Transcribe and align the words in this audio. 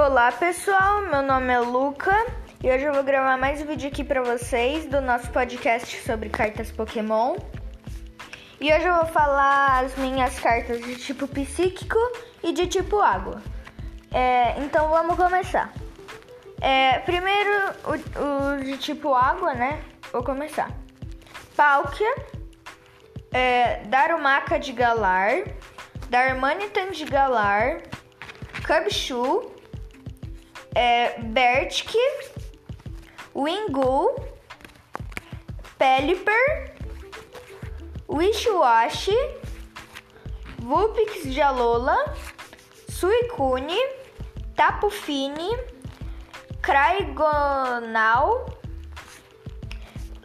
Olá 0.00 0.30
pessoal, 0.30 1.02
meu 1.02 1.22
nome 1.22 1.52
é 1.52 1.58
Luca 1.58 2.14
e 2.62 2.70
hoje 2.70 2.84
eu 2.84 2.92
vou 2.92 3.02
gravar 3.02 3.36
mais 3.36 3.60
um 3.60 3.66
vídeo 3.66 3.88
aqui 3.88 4.04
para 4.04 4.22
vocês 4.22 4.86
do 4.86 5.00
nosso 5.00 5.28
podcast 5.32 6.00
sobre 6.02 6.28
cartas 6.28 6.70
Pokémon. 6.70 7.34
E 8.60 8.72
hoje 8.72 8.86
eu 8.86 8.94
vou 8.94 9.06
falar 9.06 9.84
as 9.84 9.96
minhas 9.96 10.38
cartas 10.38 10.80
de 10.82 10.94
tipo 10.94 11.26
psíquico 11.26 11.98
e 12.44 12.52
de 12.52 12.68
tipo 12.68 13.00
água. 13.00 13.42
É, 14.12 14.60
então 14.60 14.88
vamos 14.88 15.16
começar. 15.16 15.72
É, 16.60 17.00
primeiro 17.00 17.50
o, 17.84 18.54
o, 18.54 18.64
de 18.64 18.78
tipo 18.78 19.12
água, 19.12 19.52
né? 19.52 19.82
Vou 20.12 20.22
começar. 20.22 20.70
Palkia, 21.56 22.14
é, 23.32 23.82
Darumaka 23.86 24.60
de 24.60 24.72
Galar, 24.72 25.42
Darmanitan 26.08 26.92
de 26.92 27.04
Galar, 27.04 27.80
Cubchoo, 28.64 29.57
é, 30.78 31.18
Bertk, 31.18 31.92
Wingu, 33.34 34.14
Pelipper, 35.76 36.72
Wishwash, 38.08 39.10
Vulpix 40.60 41.24
de 41.24 41.40
Alola, 41.40 42.14
Suicune, 42.88 43.76
Tapu 44.54 44.88
Fini, 44.88 45.50
Craigonal, 46.62 48.46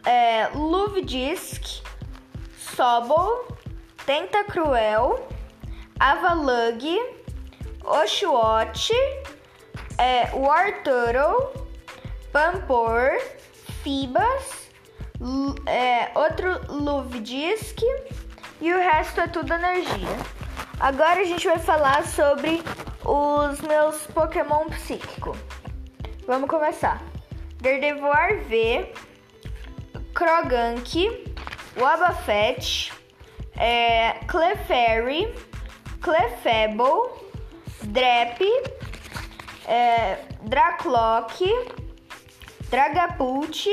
é, 0.06 0.50
Luvidisk, 0.54 1.82
Sobol, 2.76 3.48
Tentacruel, 4.06 5.18
Avalug, 5.98 6.84
Oshawott, 7.82 8.88
é, 9.98 10.30
War 10.34 10.82
Turtle, 10.82 11.52
Pampor, 12.32 13.18
Fibas, 13.82 14.68
é, 15.66 16.10
outro 16.14 16.72
Luvidisk 16.72 17.80
e 18.60 18.72
o 18.72 18.78
resto 18.78 19.20
é 19.20 19.28
tudo 19.28 19.52
energia. 19.52 20.16
Agora 20.80 21.20
a 21.20 21.24
gente 21.24 21.46
vai 21.46 21.58
falar 21.58 22.04
sobre 22.06 22.62
os 23.04 23.60
meus 23.60 24.06
Pokémon 24.08 24.66
psíquico. 24.66 25.36
Vamos 26.26 26.48
começar. 26.48 27.02
Gardevoir 27.60 28.44
V, 28.44 28.92
Krogank, 30.14 31.32
Wabafet, 31.76 32.92
é, 33.56 34.14
Clefairy, 34.26 35.34
Clefable, 36.00 37.10
Drep, 37.84 38.40
é, 39.66 40.18
Draclock, 40.42 41.44
Dragapult, 42.70 43.68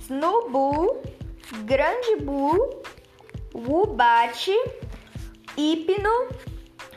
Snowbull, 0.00 1.02
Grande 1.64 2.16
Bull, 2.22 2.82
Wubat, 3.54 4.50
Hipno, 5.56 6.28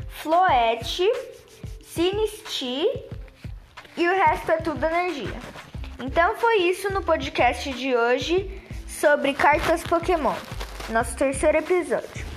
Floete, 0.08 1.09
Sinisti 1.83 2.88
e 3.97 4.08
o 4.08 4.11
resto 4.11 4.52
é 4.52 4.58
tudo 4.58 4.86
energia. 4.86 5.39
Então 5.99 6.36
foi 6.36 6.58
isso 6.58 6.89
no 6.91 7.02
podcast 7.02 7.71
de 7.73 7.95
hoje 7.95 8.61
sobre 8.88 9.33
cartas 9.33 9.83
Pokémon, 9.83 10.36
nosso 10.89 11.16
terceiro 11.16 11.58
episódio. 11.58 12.34